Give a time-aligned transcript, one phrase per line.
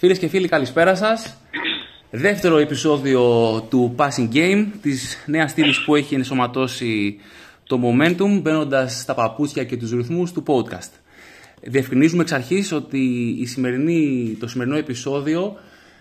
[0.00, 1.36] Φίλες και φίλοι, καλησπέρα σας.
[2.10, 3.20] Δεύτερο επεισόδιο
[3.70, 7.18] του Passing Game, της νέας στήλης που έχει ενσωματώσει
[7.66, 10.90] το momentum, μπαίνοντας στα παπούτσια και τους ρυθμούς του podcast.
[11.62, 12.98] Διευκρινίζουμε εξ αρχής ότι
[13.38, 15.56] η σημερινή, το σημερινό επεισόδιο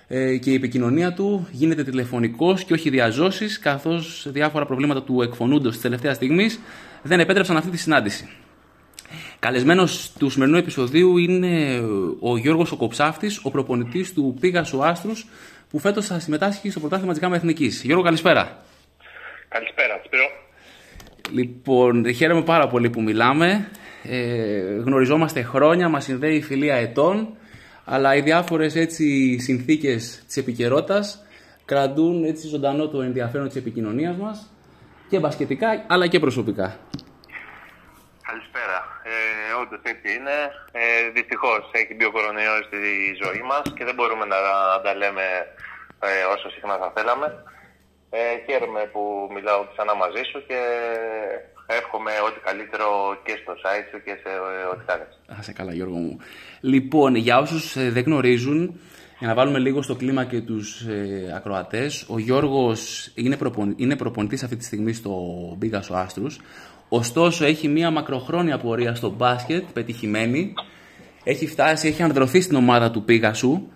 [0.08, 5.74] ε, και η επικοινωνία του γίνεται τηλεφωνικός και όχι διαζώσεις, καθώς διάφορα προβλήματα του εκφωνούντος
[5.74, 6.60] της τελευταίας στιγμής
[7.02, 8.30] δεν επέτρεψαν αυτή τη συνάντηση.
[9.40, 11.82] Καλεσμένος του σημερινού επεισοδίου είναι
[12.20, 15.12] ο Γιώργος Οκοψάφτης, ο προπονητής του Πίγασο Άστρου,
[15.70, 17.84] που φέτος θα συμμετάσχει στο πρωτάθλημα της ΓΑΜΑ Εθνικής.
[17.84, 18.64] Γιώργο, καλησπέρα.
[19.48, 20.24] Καλησπέρα, Σπύρο.
[21.32, 23.70] Λοιπόν, χαίρομαι πάρα πολύ που μιλάμε.
[24.04, 27.28] Ε, γνωριζόμαστε χρόνια, μας συνδέει η φιλία ετών,
[27.86, 28.74] αλλά οι διάφορες
[29.38, 31.24] συνθήκες της επικαιρότητας
[31.66, 34.54] κρατούν έτσι ζωντανό το ενδιαφέρον της επικοινωνίας μας
[35.10, 36.80] και μπασκετικά αλλά και προσωπικά.
[38.22, 38.79] Καλησπέρα.
[39.12, 40.36] Ε, Όντως έτσι είναι.
[40.82, 42.80] Ε, Δυστυχώς έχει μπει ο κορονοϊός στη
[43.24, 44.40] ζωή μας και δεν μπορούμε να
[44.86, 45.26] τα λέμε
[46.10, 47.28] ε, όσο συχνά θα θέλαμε.
[48.10, 49.02] Ε, χαίρομαι που
[49.36, 50.60] μιλάω ξανά μαζί σου και
[51.80, 52.88] εύχομαι ό,τι καλύτερο
[53.26, 55.12] και στο site σου και σε ε, ό,τι κάνεις.
[55.34, 56.18] Α, σε καλά Γιώργο μου.
[56.62, 58.80] Λοιπόν, για όσους ε, δεν γνωρίζουν,
[59.20, 63.96] για να βάλουμε λίγο στο κλίμα και τους ε, ακροατές, ο Γιώργος είναι, προπον, είναι
[63.96, 65.14] προπονητής αυτή τη στιγμή στο
[65.58, 66.40] Μπίγασο Άστρους.
[66.90, 70.54] Ωστόσο, έχει μία μακροχρόνια πορεία στο μπάσκετ, πετυχημένη.
[71.24, 73.68] Έχει φτάσει, έχει ανδρωθεί στην ομάδα του Πίγασου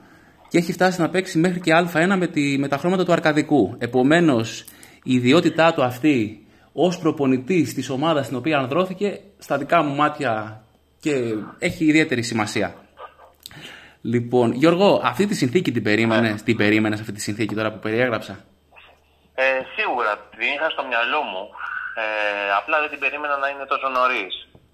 [0.48, 3.76] και έχει φτάσει να παίξει μέχρι και Α1 με, τη, με τα χρώματα του Αρκαδικού.
[3.78, 4.66] Επομένως,
[5.04, 10.64] η ιδιότητά του αυτή ως προπονητής της ομάδας στην οποία ανδρώθηκε, στα δικά μου μάτια
[11.00, 11.12] και
[11.60, 12.83] έχει ιδιαίτερη σημασία.
[14.04, 16.42] Λοιπόν, Γιώργο, αυτή τη συνθήκη την περίμενες, ναι.
[16.42, 18.46] την περίμενες αυτή τη συνθήκη τώρα που περιέγραψα;
[19.34, 19.44] Ε,
[19.76, 21.44] σίγουρα την είχα στο μυαλό μου.
[21.96, 24.34] Ε, απλά δεν την περίμενα να είναι τόσο νωρίς.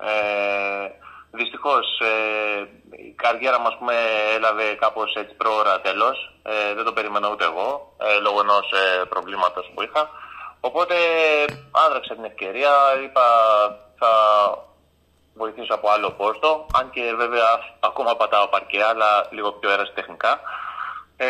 [0.09, 0.87] Ε,
[1.31, 2.67] Δυστυχώς ε,
[3.07, 3.71] η καριέρα μα
[4.35, 6.09] έλαβε κάπως έτσι πρόωρα τέλο.
[6.43, 10.09] Ε, δεν το περίμενα ούτε εγώ ε, λόγω ενός ε, προβλήματος που είχα.
[10.59, 10.95] Οπότε
[11.71, 12.71] άδραξα την ευκαιρία,
[13.03, 13.25] είπα
[13.99, 14.11] θα
[15.33, 20.39] βοηθήσω από άλλο πόστο, αν και βέβαια ακόμα πατάω παρκέ, αλλά λίγο πιο τεχνικά.
[21.17, 21.27] Ε,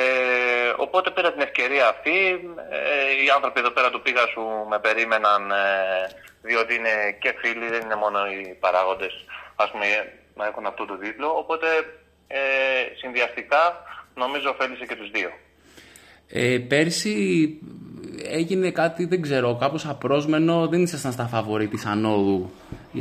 [0.78, 2.18] οπότε πήρα την ευκαιρία αυτή.
[2.70, 5.66] Ε, οι άνθρωποι εδώ πέρα του πήγα σου με περίμεναν ε,
[6.42, 9.14] διότι είναι και φίλοι, δεν είναι μόνο οι παράγοντες
[9.56, 9.86] ας πούμε,
[10.36, 11.30] να έχουν αυτό το τίτλο.
[11.38, 11.68] Οπότε
[12.28, 12.40] ε,
[13.00, 13.64] συνδυαστικά
[14.16, 15.30] νομίζω ωφέλησε και τους δύο.
[16.28, 17.16] Ε, πέρσι
[18.24, 22.52] έγινε κάτι, δεν ξέρω, κάπως απρόσμενο, δεν ήσασταν στα φαβορή της ανόδου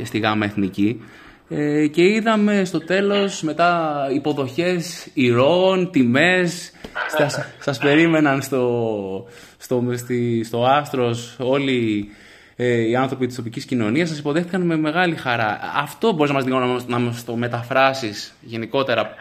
[0.03, 1.01] στη ΓΑΜΑ Εθνική.
[1.49, 6.71] Ε, και είδαμε στο τέλος μετά υποδοχές ηρώων, τιμές
[7.07, 9.27] σας, σας περίμεναν στο,
[9.57, 12.09] στο, στη, στο Άστρος όλοι
[12.55, 15.59] ε, οι άνθρωποι της τοπικής κοινωνίας σας υποδέχτηκαν με μεγάλη χαρά.
[15.75, 19.15] Αυτό μπορείς να μας, να, να μας το μεταφράσεις γενικότερα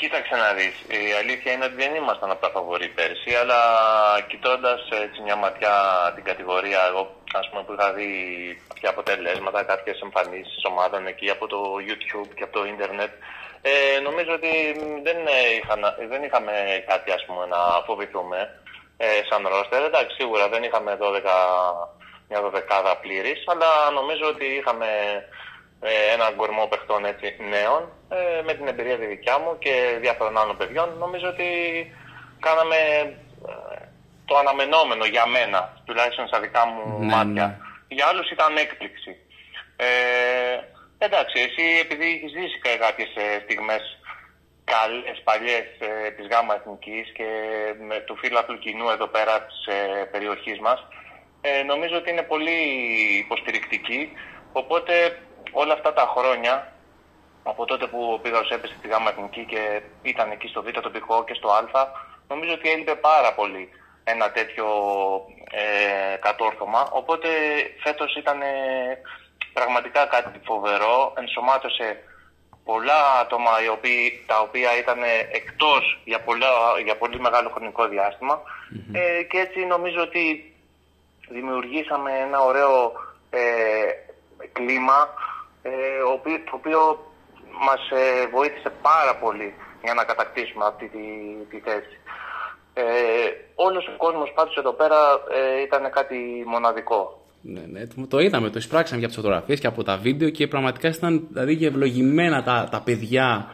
[0.00, 0.76] Κοίταξε να δεις,
[1.08, 3.60] η αλήθεια είναι ότι δεν ήμασταν από τα φαβορή πέρσι, αλλά
[4.30, 5.76] κοιτώντας έτσι μια ματιά
[6.14, 7.02] την κατηγορία, εγώ
[7.32, 8.10] ας πούμε που είχα δει
[8.68, 13.12] κάποια αποτελέσματα, κάποιες εμφανίσεις ομάδων εκεί από το YouTube και από το ίντερνετ,
[13.62, 14.52] ε, νομίζω ότι
[15.02, 15.18] δεν,
[15.60, 15.74] είχα,
[16.08, 16.52] δεν είχαμε
[16.86, 18.38] κάτι ας πούμε να φοβηθούμε
[18.96, 19.82] ε, σαν ρόστερ.
[19.84, 21.04] Εντάξει, σίγουρα δεν είχαμε 12,
[22.28, 24.88] μια δωδεκάδα πλήρης, αλλά νομίζω ότι είχαμε
[25.80, 30.38] ε, έναν κορμό παιχτών έτσι, νέων ε, με την εμπειρία τη δικιά μου και διάφορων
[30.38, 31.48] άλλων παιδιών νομίζω ότι
[32.40, 33.14] κάναμε ε,
[34.28, 37.46] το αναμενόμενο για μένα τουλάχιστον στα δικά μου ναι, μάτια.
[37.46, 37.56] Ναι.
[37.96, 39.12] για άλλους ήταν έκπληξη.
[39.76, 39.88] Ε,
[40.98, 43.10] εντάξει εσύ επειδή έχεις ζήσει κάποιες
[43.44, 43.82] στιγμές
[44.74, 47.28] καλές παλιές ε, της ΓΑΜΑ Εθνικής και
[47.88, 50.80] με του φίλου κοινού εδώ πέρα της ε, περιοχής μας
[51.40, 52.60] ε, νομίζω ότι είναι πολύ
[53.24, 54.12] υποστηρικτική.
[54.52, 55.18] Οπότε
[55.52, 56.72] όλα αυτά τα χρόνια,
[57.42, 61.24] από τότε που ο Πίγαος έπεσε στη ΓΑΜΑ Εθνική και ήταν εκεί στο Β τοπικό
[61.24, 61.62] και στο Α,
[62.28, 63.68] νομίζω ότι έλειπε πάρα πολύ
[64.12, 64.66] ένα τέτοιο
[65.50, 66.88] ε, κατόρθωμα.
[66.92, 67.28] Οπότε
[67.82, 68.46] φέτος ήταν ε,
[69.52, 71.12] πραγματικά κάτι φοβερό.
[71.16, 72.02] Ενσωμάτωσε
[72.64, 74.98] πολλά άτομα οι οποίοι, τα οποία ήταν
[75.32, 76.48] εκτός για, πολλά,
[76.84, 77.84] για πολύ μεγάλο χρονικό
[78.92, 80.54] ε, και έτσι νομίζω ότι
[81.28, 82.92] δημιουργήσαμε ένα ωραίο
[83.30, 83.40] ε,
[84.52, 85.08] κλίμα
[85.62, 85.70] ε,
[86.44, 87.12] το οποίο
[87.66, 91.04] μας ε, βοήθησε πάρα πολύ για να κατακτήσουμε αυτή τη,
[91.50, 91.96] τη θέση.
[92.80, 92.84] Ε,
[93.54, 94.96] όλος ο κόσμος πάντως εδώ πέρα
[95.38, 97.20] ε, ήταν κάτι μοναδικό.
[97.42, 100.88] Ναι, ναι, το είδαμε, το εισπράξαμε για τις φωτογραφίες και από τα βίντεο και πραγματικά
[100.88, 103.50] ήταν δηλαδή και ευλογημένα τα, τα παιδιά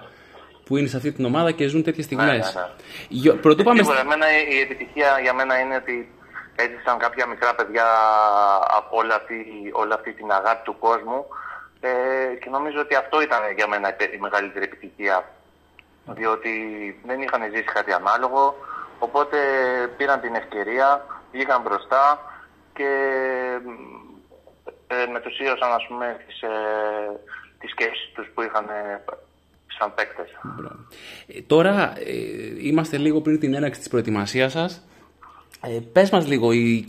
[0.65, 2.55] που είναι σε αυτή την ομάδα και ζουν τέτοιες στιγμές.
[2.55, 2.61] Ναι,
[3.23, 3.41] ναι, ναι.
[3.41, 3.83] Πρωτού πάμε...
[3.83, 6.09] Σίγουρα, εμένα, η επιτυχία για μένα είναι ότι
[6.57, 7.87] έζησαν κάποια μικρά παιδιά
[8.79, 9.37] από όλη αυτή,
[9.73, 11.27] όλη αυτή την αγάπη του κόσμου
[11.81, 11.91] ε,
[12.41, 15.17] και νομίζω ότι αυτό ήταν για μένα η μεγαλύτερη επιτυχία
[16.07, 16.53] διότι
[17.07, 18.55] δεν είχαν ζήσει κάτι ανάλογο,
[19.07, 19.39] οπότε
[19.97, 22.05] πήραν την ευκαιρία, βγήκαν μπροστά
[22.73, 22.91] και
[24.87, 26.49] ε, μετουσίωσαν ας πούμε τις, ε,
[27.59, 29.05] τις σκέψεις τους που είχαν ε,
[29.79, 30.31] σαν παίκτες.
[31.27, 34.89] Ε, τώρα ε, είμαστε λίγο πριν την έναρξη της προετοιμασίας σας.
[35.63, 36.85] Ε, πες μας λίγο, η,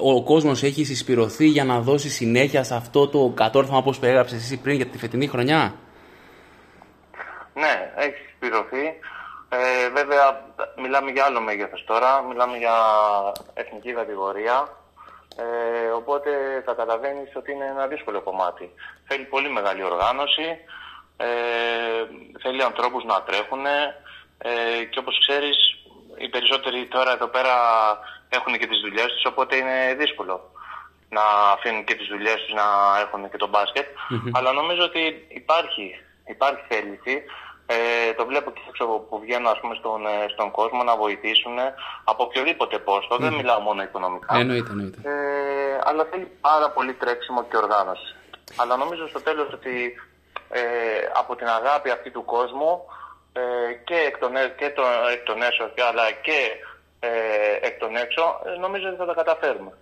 [0.00, 4.42] ο, ο κόσμος έχει συσπηρωθεί για να δώσει συνέχεια σε αυτό το κατόρθωμα όπως περιγράψες
[4.42, 5.74] εσύ πριν για τη φετινή χρονιά;
[7.54, 8.84] Ναι, έχει συσπηρωθεί.
[9.48, 12.76] Ε, βέβαια, μιλάμε για άλλο μέγεθος τώρα, μιλάμε για
[13.54, 14.68] εθνική κατηγορία.
[15.36, 16.30] Ε, οπότε
[16.66, 18.70] καταλαβαίνεις ότι είναι ένα δύσκολο κομμάτι.
[19.08, 20.58] Θέλει πολύ μεγάλη οργάνωση,
[21.16, 21.26] ε,
[22.42, 25.56] θέλει ανθρώπους να τρέχουν ε, και όπως ξέρεις
[26.18, 27.54] οι περισσότεροι τώρα εδώ πέρα
[28.28, 30.50] έχουν και τις δουλειές τους οπότε είναι δύσκολο
[31.08, 31.24] να
[31.54, 32.66] αφήνουν και τις δουλειές τους να
[33.00, 33.86] έχουν και το μπασκετ
[34.32, 35.86] αλλά νομίζω ότι υπάρχει,
[36.26, 37.22] υπάρχει θέληση
[37.66, 41.56] ε, το βλέπω και έξω που βγαίνουν ας πούμε, στον, ε, στον κόσμο να βοηθήσουν
[42.04, 43.16] από οποιοδήποτε πόστο.
[43.16, 44.36] Δεν μιλάω μόνο οικονομικά.
[44.36, 44.98] Εννοείται, εννοείται.
[45.02, 48.08] Ε, αλλά θέλει πάρα πολύ τρέξιμο και οργάνωση.
[48.56, 49.74] Αλλά νομίζω στο τέλος ότι
[50.48, 50.62] ε,
[51.20, 52.72] από την αγάπη αυτή του κόσμου
[53.32, 53.42] ε,
[53.84, 54.82] και, εκ των, και το,
[55.12, 56.38] εκ των έσω αλλά και
[57.00, 59.72] ε, εκ των έξω ε, νομίζω ότι θα τα καταφέρουμε.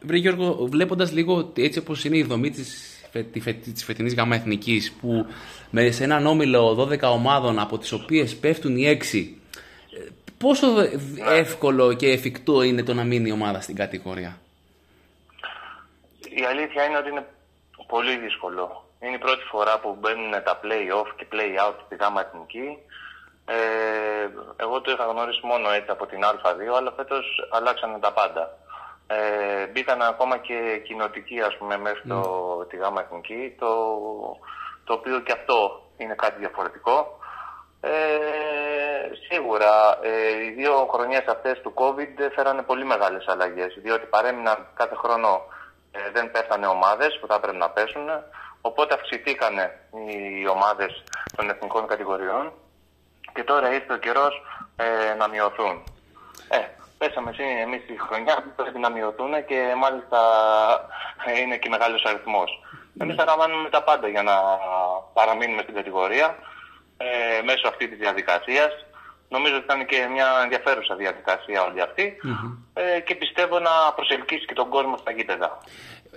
[0.00, 5.26] Βρε Γιώργο, βλέποντας λίγο έτσι όπως είναι η δομή της τη φετινής γάμα εθνικής, που
[5.70, 9.42] με σε έναν όμιλο 12 ομάδων από τις οποίες πέφτουν οι 6,
[10.38, 10.66] πόσο
[11.28, 14.38] εύκολο και εφικτό είναι το να μείνει η ομάδα στην κατηγορία;
[16.40, 17.26] Η αλήθεια είναι ότι είναι
[17.86, 18.86] πολύ δύσκολο.
[19.00, 22.66] Είναι η πρώτη φορά που μπαίνουν τα play-off και play-out στη γάμα εθνική.
[23.44, 23.56] Ε,
[24.56, 28.58] εγώ το είχα γνωρίσει μόνο έτσι από την Α2, αλλά φέτος αλλάξανε τα πάντα.
[29.12, 32.20] Ε, μπήκαν ακόμα και κοινοτικοί ας πούμε μέχρι το,
[32.60, 32.68] mm.
[32.68, 33.68] τη ΓΑΜΑ Εθνική, το,
[34.84, 37.18] το οποίο και αυτό είναι κάτι διαφορετικό.
[37.80, 37.90] Ε,
[39.28, 44.94] σίγουρα ε, οι δύο χρονιές αυτές του COVID φέρανε πολύ μεγάλες αλλαγές, διότι παρέμειναν κάθε
[44.94, 45.42] χρόνο
[45.90, 48.08] ε, δεν πέφτανε ομάδες που θα έπρεπε να πέσουν,
[48.60, 49.54] οπότε αυξηθήκαν
[50.40, 51.02] οι ομάδες
[51.36, 52.52] των εθνικών κατηγοριών
[53.34, 54.42] και τώρα ήρθε ο καιρός
[54.76, 55.82] ε, να μειωθούν.
[57.02, 57.30] Ε, πέσαμε
[57.66, 60.20] εμείς τη χρονιά που πρέπει να μειωθούν και μάλιστα
[61.42, 62.50] είναι και μεγάλος αριθμός.
[62.94, 63.02] Ναι.
[63.02, 64.36] Εμείς θα κάνουμε τα πάντα για να
[65.16, 66.26] παραμείνουμε στην κατηγορία
[67.04, 68.72] ε, μέσω αυτή της διαδικασίας.
[69.34, 71.80] Νομίζω ότι θα είναι και μια ενδιαφέρουσα διαδικασία όλη
[72.74, 75.48] ε, και πιστεύω να προσελκύσει και τον κόσμο στα γήπεδα.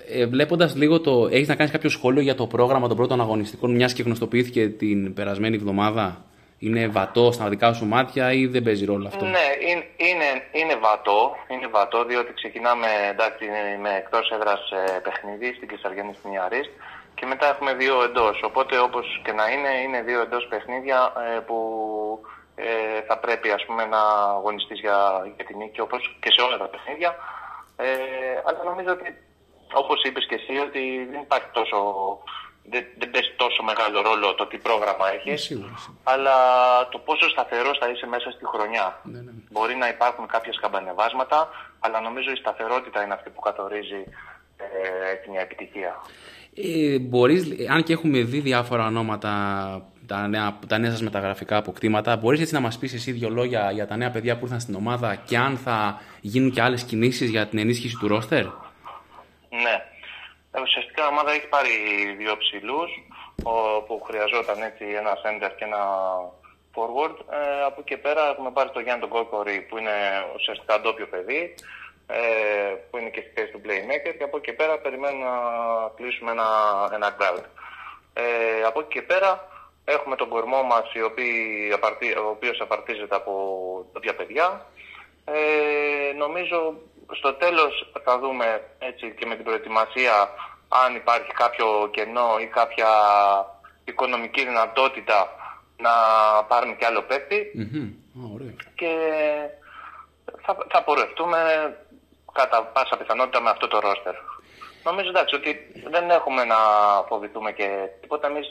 [0.10, 1.28] Ε, Βλέποντας λίγο το.
[1.32, 5.14] Έχεις να κάνεις κάποιο σχόλιο για το πρόγραμμα των πρώτων αγωνιστικών, μιας και γνωστοποιήθηκε την
[5.14, 6.26] περασμένη εβδομάδα;
[6.66, 10.76] Είναι βατό στα δικά σου μάτια ή δεν παίζει ρόλο αυτό; Ναι, είναι, είναι, είναι
[10.76, 13.46] βατό, είναι βατό διότι ξεκινάμε εντάξει,
[13.82, 16.70] με εκτός έδρας ε, παιχνίδι στην Κεσαριανή στην Ιαρίστ
[17.16, 18.42] και μετά έχουμε δύο εντός.
[18.44, 21.58] Οπότε όπως και να είναι, είναι δύο εντός παιχνίδια ε, που
[22.56, 24.02] ε, θα πρέπει ας πούμε, να
[24.38, 25.00] αγωνιστείς για,
[25.36, 27.16] για την νίκη όπως και σε όλα τα παιχνίδια.
[27.78, 27.88] Ε,
[28.46, 29.08] αλλά νομίζω ότι
[29.74, 31.78] όπως είπες και εσύ ότι δεν υπάρχει τόσο
[32.72, 35.58] δεν, δεν παίζει τόσο μεγάλο ρόλο το τι πρόγραμμα έχεις,
[36.04, 36.36] αλλά
[36.92, 39.00] το πόσο σταθερό θα είσαι μέσα στη χρονιά.
[39.04, 39.32] Ναι, ναι.
[39.52, 44.02] Μπορεί να υπάρχουν κάποια σκαμπανεβάσματα, αλλά νομίζω η σταθερότητα είναι αυτή που καθορίζει
[44.58, 45.94] ε, την επιτυχία.
[46.56, 49.32] Ε, μπορείς, αν και έχουμε δει διάφορα ονόματα,
[50.08, 53.72] τα νέα, τα νέα σας μεταγραφικά αποκτήματα, μπορείς έτσι να μας πεις εσύ δύο λόγια
[53.72, 57.30] για τα νέα παιδιά που ήρθαν στην ομάδα και αν θα γίνουν και άλλες κινήσεις
[57.30, 59.84] για την ενίσχυση του ρόστερ; Ναι.
[61.06, 61.74] Ε, ουσιαστικά η ομάδα έχει πάρει
[62.18, 62.92] δύο ψηλούς
[63.88, 65.84] που χρειαζόταν έτσι ένα center και ένα
[66.76, 67.18] forward.
[67.30, 69.96] Ε, από εκεί πέρα έχουμε πάρει τον Γιάννη τον Κόκορη που είναι
[70.36, 71.56] ουσιαστικά ντόπιο παιδί
[72.08, 72.20] ε,
[72.90, 75.36] που είναι και στη θέση του playmaker και από εκεί πέρα περιμένουμε να
[75.96, 76.50] κλείσουμε ένα,
[76.94, 77.46] ένα ground.
[78.14, 79.48] Ε, από εκεί και πέρα
[79.86, 80.88] έχουμε τον κορμό μας
[82.24, 83.34] ο οποίος απαρτίζεται από
[83.94, 84.66] τέτοια παιδιά.
[85.26, 86.74] Ε, νομίζω
[87.12, 90.30] στο τέλος θα δούμε έτσι και με την προετοιμασία
[90.84, 92.90] αν υπάρχει κάποιο κενό ή κάποια
[93.86, 95.30] οικονομική δυνατότητα
[95.78, 95.92] να
[96.48, 97.04] πάρουμε και άλλο
[98.76, 98.92] και
[100.46, 101.40] θα, θα πορευτούμε
[102.32, 104.16] κατά πάσα πιθανότητα με αυτό το ρόστερ.
[104.84, 105.52] Νομίζω εντάξει ότι
[105.90, 106.56] δεν έχουμε να
[107.08, 107.68] φοβηθούμε και
[108.02, 108.28] τίποτα.
[108.28, 108.48] Εμείς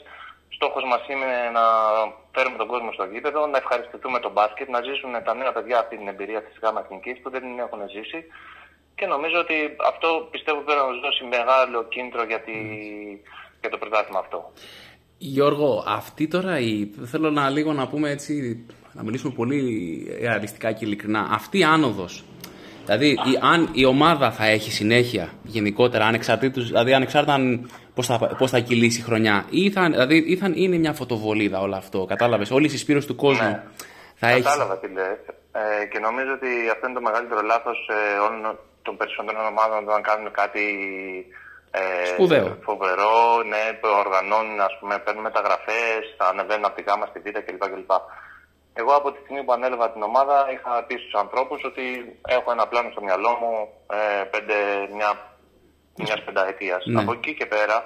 [0.49, 1.65] στόχος μας είναι να
[2.35, 5.97] φέρουμε τον κόσμο στο γήπεδο, να ευχαριστηθούμε τον μπάσκετ, να ζήσουν τα νέα παιδιά αυτή
[5.97, 8.19] την εμπειρία της ΓΑΜΑ Εθνικής που δεν την έχουν ζήσει
[8.95, 9.53] και νομίζω ότι
[9.87, 12.51] αυτό πιστεύω πρέπει να μας δώσει μεγάλο κίνητρο για, τη,
[13.61, 14.51] για το πρωτάθλημα αυτό.
[15.17, 19.59] Γιώργο, αυτή τώρα η, θέλω να λίγο να πούμε έτσι, να μιλήσουμε πολύ
[20.21, 22.23] ρεαλιστικά και ειλικρινά, αυτή η άνοδος
[22.85, 27.37] Δηλαδή, αν η ομάδα θα έχει συνέχεια γενικότερα, ανεξαρτήτως, δηλαδή ανεξάρτητα
[27.93, 31.59] πώς θα, πώς θα κυλήσει η χρονιά, ή θα, δηλαδή, ή θα είναι μια φωτοβολίδα
[31.59, 32.05] όλο αυτό.
[32.05, 33.63] Κατάλαβες, όλη η συσπήρωση του κόσμου Ναι.
[34.15, 34.41] θα έχει.
[34.41, 35.17] Κατάλαβα τι λες.
[35.51, 40.01] Ε, και νομίζω ότι αυτό είναι το μεγαλύτερο λάθος ε, όλων των περισσότερων ομάδων όταν
[40.09, 40.65] κάνουν κάτι
[41.71, 42.57] ε, Σπουδαίο.
[42.67, 43.15] φοβερό,
[43.51, 43.63] ναι,
[44.03, 47.63] οργανώνουν, ας πούμε, παίρνουν μεταγραφές, ανεβαίνουν από τη γάμα στη β' κλπ.
[47.73, 47.91] κλπ.
[48.73, 51.85] Εγώ από τη στιγμή που ανέλαβα την ομάδα είχα πει στους ανθρώπους ότι
[52.27, 53.53] έχω ένα πλάνο στο μυαλό μου
[53.97, 54.55] ε, πέντε,
[54.95, 55.09] μια,
[56.03, 56.81] μιας πενταετίας.
[56.85, 57.01] Ναι.
[57.01, 57.77] Από εκεί και πέρα,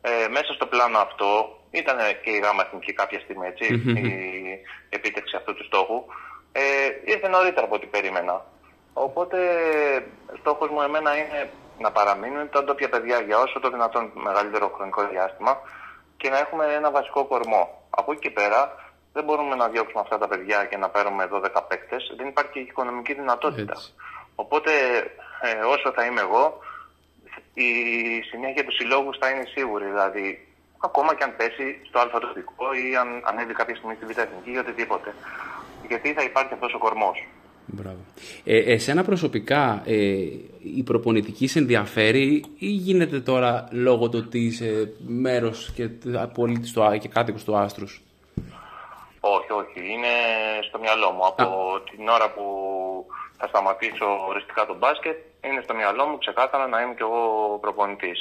[0.00, 1.30] ε, μέσα στο πλάνο αυτό
[1.70, 5.98] ήταν και η γάμα εθνική κάποια στιγμή, έτσι, η επίτευξη αυτού του στόχου.
[6.52, 6.62] Ε,
[7.12, 8.44] ήρθε νωρίτερα από ό,τι περίμενα.
[8.92, 9.38] Οπότε
[10.38, 15.06] στόχος μου εμένα είναι να παραμείνουν τα ντόπια παιδιά για όσο το δυνατόν μεγαλύτερο χρονικό
[15.06, 15.60] διάστημα
[16.16, 17.86] και να έχουμε ένα βασικό κορμό.
[17.90, 18.74] Από εκεί και πέρα
[19.12, 22.12] δεν μπορούμε να διώξουμε αυτά τα παιδιά και να παίρνουμε 12 παίκτες.
[22.16, 23.72] Δεν υπάρχει και οικονομική δυνατότητα.
[23.72, 23.94] Έτσι.
[24.34, 24.70] Οπότε
[25.40, 26.58] ε, όσο θα είμαι εγώ,
[27.54, 27.70] η
[28.30, 29.84] συνέχεια του συλλόγου θα είναι σίγουρη.
[29.84, 34.50] Δηλαδή, ακόμα και αν πέσει στο αλφατοδικό ή αν ανέβει κάποια στιγμή στη β' εθνική
[34.50, 35.14] ή οτιδήποτε.
[35.88, 37.26] Γιατί θα υπάρχει αυτός ο κορμός.
[37.74, 37.98] Μπράβο.
[38.44, 39.96] Ε, εσένα προσωπικά ε,
[40.76, 45.88] η προπονητική σε ενδιαφέρει ή γίνεται τώρα λόγω του ότι είσαι μέρος και
[46.34, 48.02] πολίτης του, Ά- και κάτοικος του Άστρους;
[49.20, 49.80] Όχι, όχι.
[49.92, 50.14] Είναι
[50.68, 51.26] στο μυαλό μου.
[51.26, 51.48] Από
[51.90, 52.44] την ώρα που
[53.38, 55.16] θα σταματήσω οριστικά τον μπάσκετ,
[55.48, 57.22] είναι στο μυαλό μου ξεκάθαρα να είμαι κι εγώ
[57.60, 58.18] προπονητής.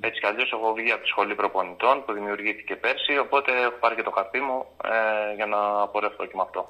[0.00, 3.94] Έτσι κι αλλιώς έχω βγει από τη σχολή προπονητών που δημιουργήθηκε πέρσι, οπότε έχω πάρει
[3.94, 5.58] και το χαρτί μου ε, για να
[5.92, 6.62] πορευτώ και με αυτό.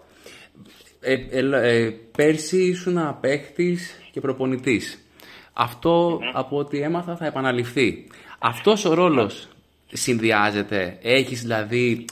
[1.01, 5.05] Ε, ε, ε, πέρσι ήσουν παίκτης και προπονητής.
[5.53, 8.07] Αυτό από ό,τι έμαθα θα επαναληφθεί.
[8.39, 9.49] Αυτός ο ρόλος
[9.93, 10.99] συνδυάζεται.
[11.03, 12.05] Έχεις δηλαδή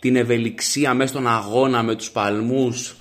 [0.00, 2.96] την ευελιξία μέσα στον αγώνα με τους παλμούς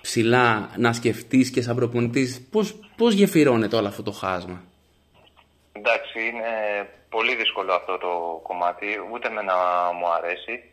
[0.00, 4.62] ψηλά να σκεφτείς και σαν προπονητής πώς, πώς γεφυρώνεται όλο αυτό το χάσμα;
[5.72, 6.52] Εντάξει, είναι
[7.08, 8.86] πολύ δύσκολο αυτό το κομμάτι.
[9.12, 9.54] Ούτε με να
[9.98, 10.64] μου αρέσει,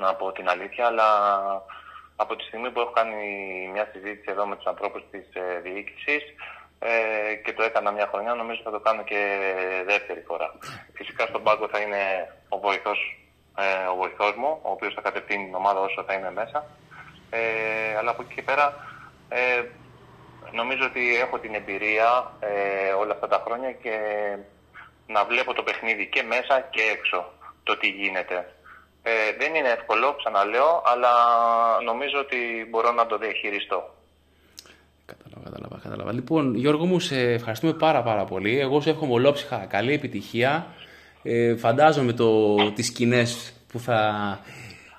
[0.00, 1.08] να πω την αλήθεια, αλλά
[2.22, 3.20] από τη στιγμή που έχω κάνει
[3.72, 6.22] μια συζήτηση εδώ με τους ανθρώπους της ε, διοίκησης
[6.78, 9.20] ε, και το έκανα μια χρονιά, νομίζω θα το κάνω και
[9.86, 10.48] δεύτερη φορά.
[10.94, 12.02] Φυσικά στον πάγκο θα είναι
[12.48, 13.00] ο βοηθός,
[13.58, 16.58] ε, ο βοηθός μου, ο οποίος θα κατευθύνει την ομάδα όσο θα είμαι μέσα.
[17.30, 18.66] Ε, αλλά από εκεί και πέρα
[19.28, 19.62] ε,
[20.52, 23.96] νομίζω ότι έχω την εμπειρία ε, όλα αυτά τα χρόνια και
[25.06, 27.32] να βλέπω το παιχνίδι και μέσα και έξω
[27.62, 28.52] το τι γίνεται.
[29.02, 31.12] Ε, δεν είναι εύκολο, ξαναλέω, αλλά
[31.84, 32.36] νομίζω ότι
[32.70, 33.94] μπορώ να το διαχειριστώ.
[35.06, 36.12] Κατάλαβα, κατάλαβα, κατάλαβα.
[36.12, 38.60] Λοιπόν, Γιώργο μου, σε ευχαριστούμε πάρα πάρα πολύ.
[38.60, 40.66] Εγώ σου εύχομαι ολόψυχα καλή επιτυχία.
[41.22, 44.00] Ε, φαντάζομαι το, τις σκηνές που θα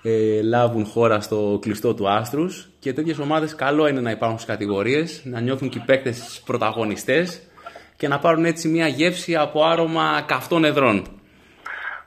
[0.01, 4.50] ε, λάβουν χώρα στο κλειστό του Άστρους και τέτοιες ομάδες καλό είναι να υπάρχουν στις
[4.50, 7.41] κατηγορίες, να νιώθουν και οι παίκτες πρωταγωνιστές
[7.98, 11.19] και να πάρουν έτσι μια γεύση από άρωμα καυτών εδρών.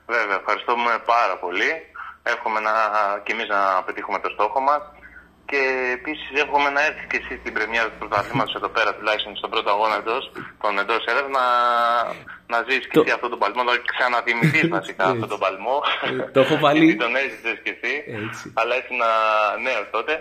[0.05, 1.71] Βέβαια, ευχαριστούμε πάρα πολύ.
[2.23, 2.71] Εύχομαι να,
[3.23, 4.81] και εμείς να πετύχουμε το στόχο μας.
[5.51, 5.61] Και
[5.97, 9.69] επίσης εύχομαι να έρθεις και εσύ στην πρεμιέρα του πρωταθλήματος εδώ πέρα, τουλάχιστον στον πρώτο
[9.75, 10.23] αγώνα εντός,
[10.63, 11.45] τον εντός έδρα, να,
[12.53, 15.75] να ζήσει και Το- εσύ αυτόν τον παλμό, να ξαναθυμηθείς βασικά αυτόν τον παλμό.
[16.07, 17.93] Ε, το έχω βάλει- Γιατί τον έζησες και εσύ.
[18.25, 18.43] Έτσι.
[18.59, 19.01] Αλλά ήσουν
[19.67, 20.13] νέος τότε.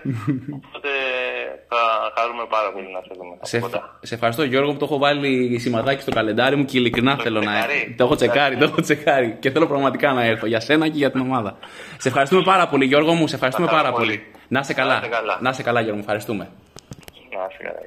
[0.59, 0.91] Οπότε
[1.71, 1.81] θα
[2.17, 3.33] χαρούμε πάρα πολύ να σε δούμε.
[3.39, 3.81] από Σε, κοντά.
[4.09, 5.31] σε ευχαριστώ Γιώργο που το έχω βάλει
[5.65, 7.95] σημαδάκι στο καλεντάρι μου και ειλικρινά θέλω να τσεκάρει; έρθω.
[7.99, 11.11] Το έχω τσεκάρει, το έχω τσεκάρει και θέλω πραγματικά να έρθω για σένα και για
[11.15, 11.51] την ομάδα.
[12.05, 14.17] Σε ευχαριστούμε πάρα πολύ Γιώργο μου, σε ευχαριστούμε χαρώ πάρα πολύ.
[14.53, 14.59] Πολύ.
[14.59, 14.95] Να είσαι καλά.
[14.95, 15.39] Να είστε καλά.
[15.41, 16.49] Να είσαι καλά Γιώργο μου, ευχαριστούμε.
[17.37, 17.81] Να είσαι καλά.